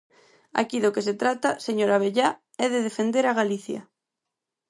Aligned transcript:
Aquí 0.61 0.77
do 0.81 0.93
que 0.95 1.05
se 1.07 1.15
trata, 1.21 1.51
señor 1.65 1.89
Abellá, 1.91 2.29
é 2.63 2.65
de 2.73 2.83
defender 2.87 3.25
a 3.27 3.37
Galicia. 3.39 3.81